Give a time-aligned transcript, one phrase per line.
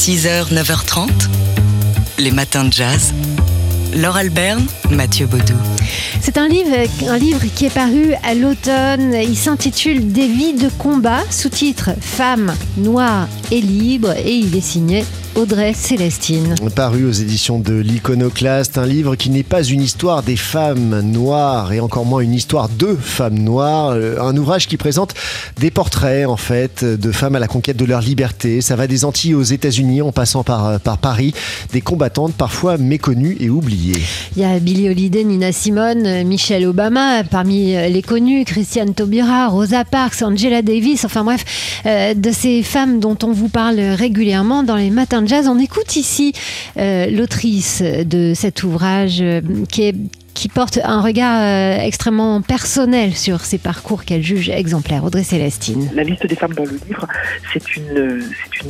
[0.00, 1.10] 6h, 9h30,
[2.18, 3.12] les matins de jazz.
[3.94, 5.52] Laure Alberne, Mathieu Baudou.
[6.22, 6.74] C'est un livre,
[7.06, 9.12] un livre qui est paru à l'automne.
[9.12, 15.04] Il s'intitule Des vies de combat, sous-titre Femmes, noires et libres, et il est signé
[15.34, 16.54] Audrey Célestine.
[16.74, 21.72] Paru aux éditions de l'Iconoclaste, un livre qui n'est pas une histoire des femmes noires
[21.72, 23.90] et encore moins une histoire de femmes noires.
[23.90, 25.14] Euh, un ouvrage qui présente
[25.58, 28.60] des portraits en fait de femmes à la conquête de leur liberté.
[28.60, 31.32] Ça va des Antilles aux États-Unis en passant par, euh, par Paris,
[31.72, 34.02] des combattantes parfois méconnues et oubliées.
[34.36, 39.84] Il y a Billie Holiday, Nina Simone, Michelle Obama, parmi les connus, Christiane Taubira, Rosa
[39.84, 41.44] Parks, Angela Davis, enfin bref,
[41.86, 46.32] euh, de ces femmes dont on vous parle régulièrement dans les matins On écoute ici
[46.78, 49.94] euh, l'autrice de cet ouvrage euh, qui est
[50.40, 55.04] qui porte un regard euh, extrêmement personnel sur ces parcours qu'elle juge exemplaires.
[55.04, 55.90] Audrey Célestine.
[55.94, 57.06] La liste des femmes dans le livre,
[57.52, 58.20] c'est une,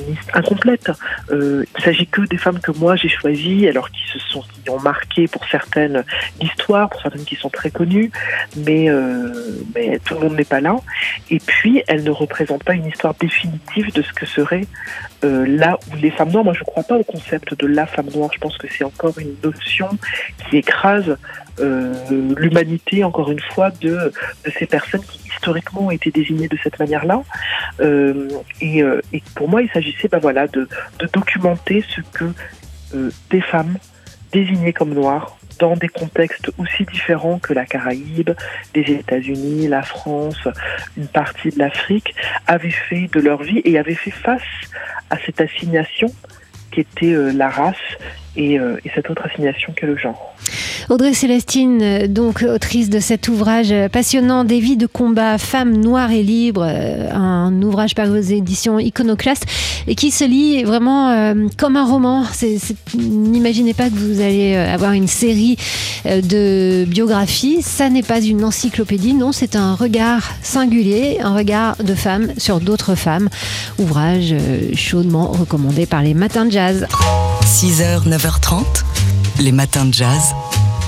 [0.09, 0.91] liste incomplète.
[1.30, 4.43] Euh, il ne s'agit que des femmes que moi j'ai choisies, alors qui se sont,
[4.65, 6.02] qui ont marqué pour certaines
[6.40, 8.10] l'histoire, pour certaines qui sont très connues,
[8.57, 9.32] mais, euh,
[10.05, 10.74] tout le monde n'est pas là.
[11.30, 14.66] Et puis, elles ne représentent pas une histoire définitive de ce que serait
[15.23, 16.45] là où les femmes noires.
[16.45, 18.30] Moi, je ne crois pas au concept de la femme noire.
[18.32, 19.90] Je pense que c'est encore une notion
[20.49, 21.16] qui écrase
[22.11, 24.13] l'humanité, encore une fois, de,
[24.59, 27.23] ces personnes qui historiquement ont été désignées de cette manière-là.
[27.80, 28.29] Euh,
[28.61, 30.69] et, euh, et, pour moi, il s'agissait ben voilà, de,
[31.13, 32.25] documenter ce que
[32.95, 33.77] euh, des femmes
[34.33, 38.30] désignées comme noires dans des contextes aussi différents que la Caraïbe,
[38.74, 40.49] les États-Unis, la France,
[40.97, 42.15] une partie de l'Afrique,
[42.47, 44.43] avaient fait de leur vie et avaient fait face
[45.11, 46.09] à cette assignation
[46.73, 47.77] qui était euh, la race
[48.37, 50.35] et, euh, et cette autre assignation qu'est le genre.
[50.91, 56.24] Audrey Célestine, donc autrice de cet ouvrage passionnant Des vies de combat, femmes noires et
[56.24, 59.46] libres, un ouvrage paru aux éditions Iconoclaste
[59.87, 62.24] et qui se lit vraiment euh, comme un roman.
[62.96, 65.56] N'imaginez pas que vous allez avoir une série
[66.06, 67.62] euh, de biographies.
[67.62, 72.61] Ça n'est pas une encyclopédie, non, c'est un regard singulier, un regard de femme sur
[72.61, 73.28] d'autres femmes.
[73.78, 76.87] Ouvrage euh, chaudement recommandé par les matins de jazz.
[77.45, 78.65] 6h, 9h30,
[79.41, 80.34] les matins de jazz.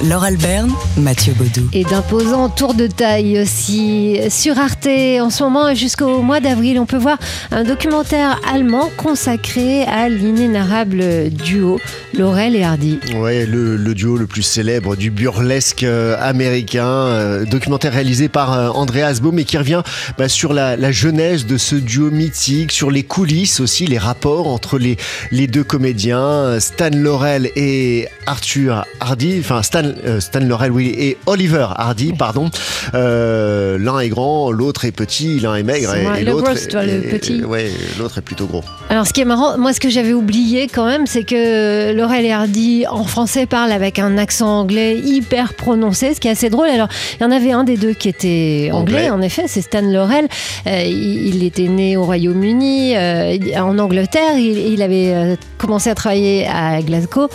[0.03, 1.69] Laure Alberne, Mathieu Baudou.
[1.73, 4.19] Et d'imposants tours de taille aussi.
[4.31, 4.89] Sur Arte,
[5.21, 7.19] en ce moment jusqu'au mois d'avril, on peut voir
[7.53, 11.79] un documentaire allemand consacré à l'inénarrable duo
[12.15, 12.99] Laurel et Hardy.
[13.15, 16.85] Ouais, le, le, duo le plus célèbre du burlesque euh, américain.
[16.85, 19.83] Euh, documentaire réalisé par euh, Andreas Baum et qui revient
[20.19, 24.49] bah, sur la, la, genèse de ce duo mythique, sur les coulisses aussi, les rapports
[24.49, 24.97] entre les,
[25.31, 29.39] les deux comédiens, Stan Laurel et Arthur Hardy.
[29.39, 32.51] Enfin, Stan euh, Stan Laurel oui, et Oliver Hardy, pardon.
[32.95, 36.75] Euh, l'un est grand, l'autre est petit, l'un est maigre est et, et l'autre est,
[36.75, 37.45] le petit.
[37.45, 38.63] Ouais, l'autre est plutôt gros.
[38.89, 42.25] Alors ce qui est marrant, moi ce que j'avais oublié quand même, c'est que Laurel
[42.25, 46.51] et Hardy en français parlent avec un accent anglais hyper prononcé, ce qui est assez
[46.51, 46.69] drôle.
[46.69, 46.89] Alors
[47.19, 49.11] il y en avait un des deux qui était anglais, anglais.
[49.11, 50.29] en effet, c'est Stan Laurel.
[50.67, 54.37] Euh, il, était né au Royaume-Uni, euh, en Angleterre.
[54.37, 57.29] Il, il avait commencé à travailler à Glasgow,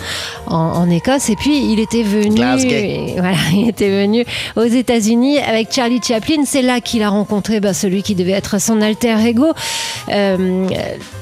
[0.46, 4.24] en, en Écosse, et puis il était venu voilà, il était venu
[4.56, 6.44] aux États-Unis avec Charlie Chaplin.
[6.44, 9.52] C'est là qu'il a rencontré bah, celui qui devait être son alter ego,
[10.10, 10.68] euh,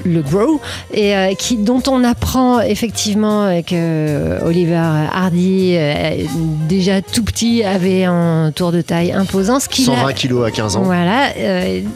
[0.05, 0.61] le Bro,
[0.93, 6.25] et euh, qui, dont on apprend effectivement que Oliver Hardy, euh,
[6.69, 9.59] déjà tout petit, avait un tour de taille imposant.
[9.61, 10.83] Ce 120 kilos à 15 ans.
[10.83, 11.31] Voilà,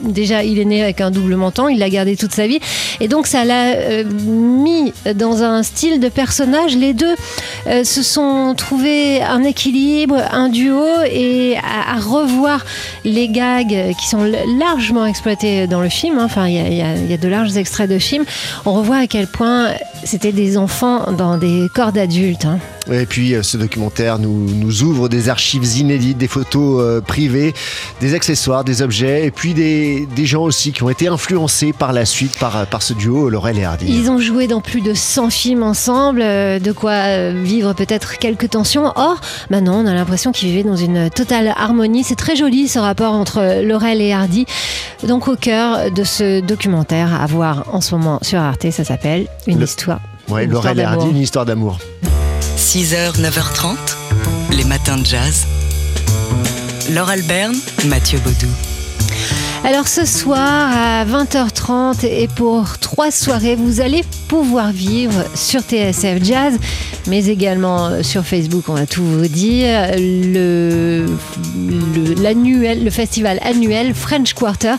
[0.02, 2.60] déjà il est né avec un double menton, il l'a gardé toute sa vie,
[3.00, 6.76] et donc ça l'a mis dans un style de personnage.
[6.76, 7.14] Les deux
[7.66, 12.64] se sont trouvés un équilibre, un duo et à, revoir
[13.04, 16.18] les gags qui sont largement exploités dans le film.
[16.18, 16.24] Hein.
[16.24, 18.24] Enfin, il y, y, y, a de larges extraits de films.
[18.64, 19.68] On revoit à quel point
[20.04, 22.44] c'était des enfants dans des corps d'adultes.
[22.44, 22.58] Hein.
[22.90, 27.54] Et puis ce documentaire nous, nous, ouvre des archives inédites, des photos euh, privées,
[28.00, 31.92] des accessoires, des objets, et puis des, des, gens aussi qui ont été influencés par
[31.92, 33.86] la suite par, par ce duo Laurel et Hardy.
[33.88, 38.50] Ils ont joué dans plus de 100 films ensemble, euh, de quoi vivre peut-être quelques
[38.50, 38.92] tensions.
[38.96, 39.20] Or,
[39.50, 42.02] maintenant, on a l'impression qu'ils vivaient dans une totale harmonie.
[42.04, 44.46] C'est très joli ce rapport entre Laurel et Hardy.
[45.06, 49.26] Donc au cœur de ce documentaire à voir en ce moment sur Arte, ça s'appelle
[49.46, 49.64] Une Le...
[49.64, 49.89] histoire.
[50.30, 51.78] Ouais, Laurel et Hardy, une histoire d'amour.
[52.56, 53.76] 6h, 9h30,
[54.56, 55.46] les matins de jazz.
[56.92, 57.56] Laure Alberne,
[57.86, 58.46] Mathieu Baudou.
[59.64, 66.22] Alors ce soir à 20h30 et pour trois soirées, vous allez pouvoir vivre sur TSF
[66.22, 66.54] Jazz,
[67.08, 73.94] mais également sur Facebook, on va tout vous dire, le, le, l'annuel, le festival annuel
[73.94, 74.76] French Quarter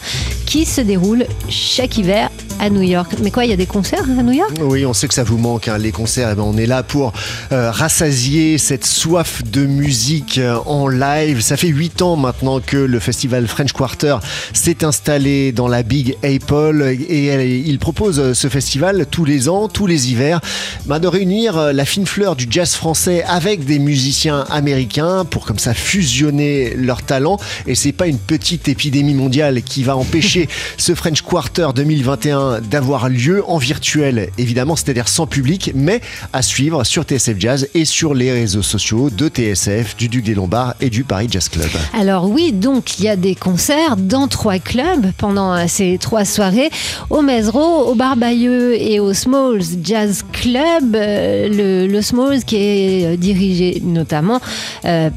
[0.47, 2.29] qui se déroule chaque hiver
[2.61, 3.15] à New York.
[3.21, 4.51] Mais quoi, il y a des concerts à New York?
[4.61, 6.29] Oui, on sait que ça vous manque, hein, les concerts.
[6.31, 7.11] Eh ben, on est là pour
[7.51, 11.41] euh, rassasier cette soif de musique euh, en live.
[11.41, 14.17] Ça fait 8 ans maintenant que le festival French Quarter
[14.53, 19.67] s'est installé dans la Big Apple et euh, il propose ce festival tous les ans,
[19.67, 20.39] tous les hivers,
[20.85, 25.57] bah, de réunir la fine fleur du jazz français avec des musiciens américains pour comme
[25.57, 27.39] ça fusionner leurs talents.
[27.65, 30.47] Et c'est pas une petite épidémie mondiale qui va empêcher
[30.77, 36.01] ce French Quarter 2021 d'avoir lieu en virtuel, évidemment, c'est-à-dire sans public, mais
[36.33, 40.33] à suivre sur TSF Jazz et sur les réseaux sociaux de TSF, du Duc des
[40.33, 41.69] Lombards et du Paris Jazz Club.
[41.97, 46.25] Alors oui, donc il y a des concerts dans trois clubs pendant euh, ces trois
[46.25, 46.69] soirées,
[47.09, 50.95] au Mesro, au Barbayeux et au Smalls Jazz Club.
[50.95, 54.41] Euh, le, Smalls qui est euh, dirigé notamment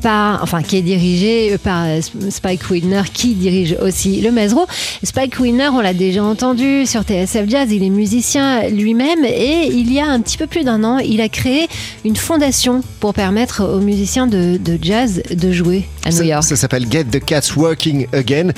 [0.03, 1.87] par, enfin qui est dirigé par
[2.29, 4.67] Spike Widner qui dirige aussi le Mesro.
[5.03, 9.93] Spike Widner, on l'a déjà entendu sur TSF Jazz, il est musicien lui-même et il
[9.93, 11.69] y a un petit peu plus d'un an, il a créé
[12.05, 16.43] une fondation pour permettre aux musiciens de, jazz de jouer à New York.
[16.43, 18.51] Ça, s'appelle Get the Cats Working Again,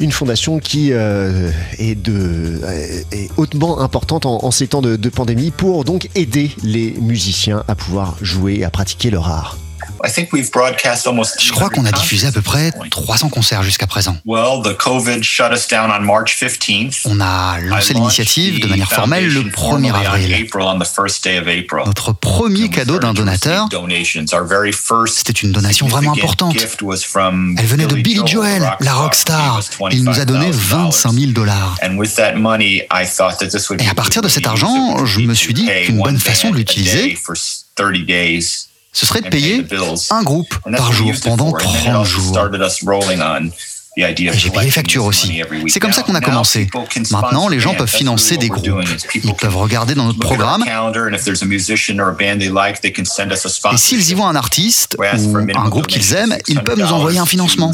[0.00, 5.08] une fondation qui euh, est, de, euh, est hautement importante en, ces temps de, de
[5.08, 9.59] pandémie pour donc aider les musiciens à pouvoir jouer et à pratiquer leur art.
[11.38, 14.16] Je crois qu'on a diffusé à peu près 300 concerts jusqu'à présent.
[17.04, 20.46] On a lancé l'initiative de manière formelle le 1er avril.
[21.86, 23.68] Notre premier cadeau d'un donateur,
[25.06, 26.56] c'était une donation vraiment importante.
[27.58, 29.60] Elle venait de Billy Joel, la rockstar.
[29.90, 31.76] Il nous a donné 25 000 dollars.
[33.78, 37.18] Et à partir de cet argent, je me suis dit qu'une bonne façon de l'utiliser,
[38.92, 39.64] ce serait de payer
[40.10, 42.38] un groupe par jour pendant 30 jours.
[43.96, 45.42] Et j'ai payé les factures aussi.
[45.68, 46.70] C'est comme ça qu'on a commencé.
[47.10, 48.84] Maintenant, les gens peuvent financer des groupes.
[49.14, 50.64] Ils peuvent regarder dans notre programme.
[53.72, 57.18] Et s'ils y voient un artiste ou un groupe qu'ils aiment, ils peuvent nous envoyer
[57.18, 57.72] un financement.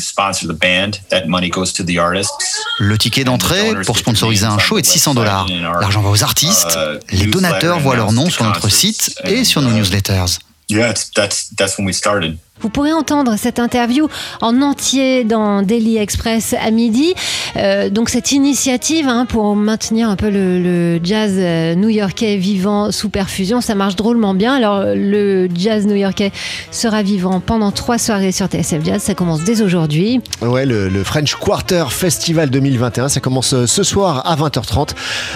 [2.78, 5.46] Le ticket d'entrée pour sponsoriser un show est de 600 dollars.
[5.80, 6.78] L'argent va aux artistes.
[7.10, 10.38] Les donateurs voient leur nom sur notre site et sur nos newsletters.
[10.68, 12.38] Yeah, that's that's when we started.
[12.66, 14.08] Vous pourrez entendre cette interview
[14.42, 17.14] en entier dans Daily Express à midi.
[17.56, 23.08] Euh, donc cette initiative hein, pour maintenir un peu le, jazz euh, new-yorkais vivant sous
[23.08, 24.52] perfusion, ça marche drôlement bien.
[24.52, 26.32] Alors le jazz new-yorkais
[26.72, 29.00] sera vivant pendant trois soirées sur TSF Jazz.
[29.00, 30.20] Ça commence dès aujourd'hui.
[30.42, 34.88] Ouais, le, French Quarter Festival 2021, ça commence euh, ce soir à 20h30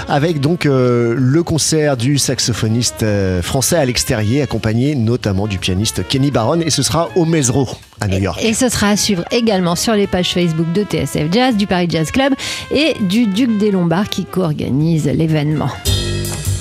[0.08, 3.04] avec donc le concert du saxophoniste
[3.42, 7.68] français à l'extérieur, accompagné notamment du pianiste Kenny Barron, et ce sera Mesro
[8.00, 8.40] à New York.
[8.42, 11.86] Et, ce sera à suivre également sur les pages Facebook de TSF Jazz, du Paris
[11.88, 12.34] Jazz Club
[12.70, 15.70] et du Duc des Lombards qui co-organise l'événement.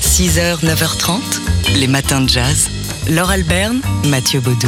[0.02, 1.20] 6h, 9h30,
[1.80, 2.70] les matins de jazz.
[3.10, 4.68] Laure Alberne, Mathieu Baudou.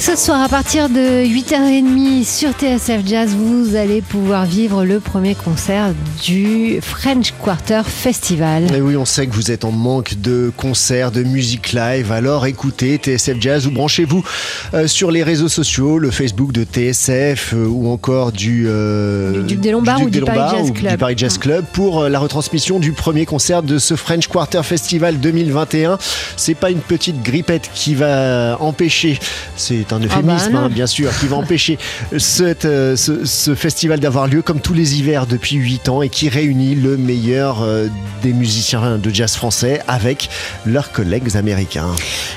[0.00, 5.34] Ce soir, à partir de 8h30 sur TSF Jazz, vous allez pouvoir vivre le premier
[5.34, 5.92] concert
[6.24, 8.74] du French Quarter Festival.
[8.74, 12.12] Et oui, on sait que vous êtes en manque de concerts, de musique live.
[12.12, 14.24] Alors écoutez TSF Jazz ou branchez-vous
[14.72, 19.48] euh, sur les réseaux sociaux, le Facebook de TSF euh, ou encore du, euh, du
[19.48, 23.76] Duc des Lombards, ou, du Paris Jazz Club pour la retransmission du premier concert de
[23.76, 25.98] ce French Quarter Festival 2021.
[26.38, 29.18] C'est pas une petite grippette qui va empêcher.
[29.56, 31.78] C'est un euphémisme, ah bah hein, bien sûr, qui va empêcher
[32.12, 36.74] euh, ce, festival d'avoir lieu comme tous les hivers depuis 8 ans et qui réunit
[36.74, 37.88] le meilleur euh,
[38.22, 40.30] des musiciens de jazz français avec
[40.66, 41.88] leurs collègues américains.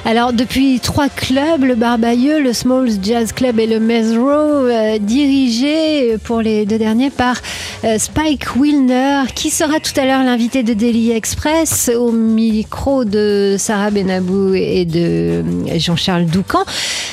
[0.06, 6.18] Alors, depuis trois clubs, le Barbayeux, le Smalls Jazz Club et le Mesro, euh, dirigés
[6.24, 7.42] pour les deux derniers par
[7.98, 13.92] Spike Wilner, qui sera tout à l'heure l'invité de Daily Express au micro de Sarah
[13.92, 15.44] Benabou et de
[15.78, 16.64] Jean-Charles Doucan.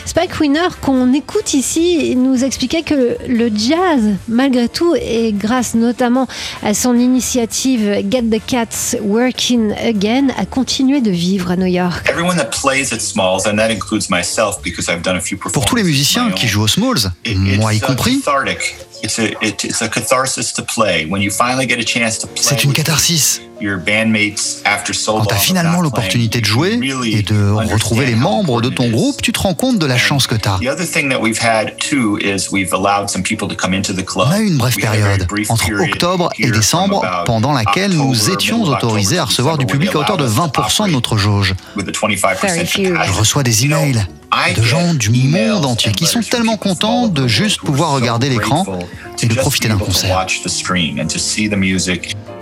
[0.05, 6.27] Spike Winner qu'on écoute ici nous expliquait que le jazz, malgré tout, et grâce notamment
[6.63, 12.13] à son initiative Get the Cats Working Again, a continué de vivre à New York.
[15.53, 17.11] Pour tous les musiciens qui jouent au Smalls,
[17.59, 18.23] moi y compris,
[22.35, 23.41] c'est une catharsis.
[23.61, 29.21] Quand tu as finalement l'opportunité de jouer et de retrouver les membres de ton groupe,
[29.21, 30.59] tu te rends compte de la chance que tu as.
[34.17, 39.19] On a eu une brève période, entre octobre et décembre, pendant laquelle nous étions autorisés
[39.19, 41.55] à recevoir du public à hauteur de 20% de notre jauge.
[41.77, 44.07] Je reçois des emails
[44.57, 48.65] de gens du monde entier qui sont tellement contents de juste pouvoir regarder l'écran
[49.23, 50.27] et de profiter d'un concert.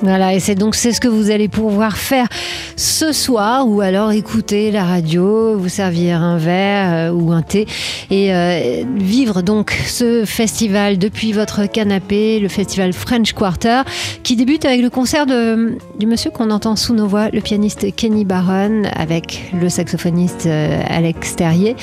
[0.02, 2.28] Voilà, et c'est donc c'est ce que vous allez pouvoir faire
[2.76, 7.66] ce soir ou alors écouter la radio, vous servir un verre euh, ou un thé
[8.10, 13.82] et euh, vivre donc ce festival depuis votre canapé, le festival French Quarter
[14.22, 17.94] qui débute avec le concert de, du monsieur qu'on entend sous nos voix, le pianiste
[17.96, 21.74] Kenny Barron avec le saxophoniste euh, Alex Terrier.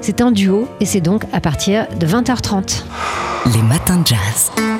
[0.00, 2.82] C'est un duo et c'est donc à partir de 20h30.
[3.54, 4.37] Les matins de jazz.
[4.38, 4.77] Podcast.